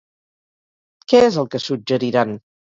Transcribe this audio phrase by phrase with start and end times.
[1.13, 2.37] Què és el que suggeriran?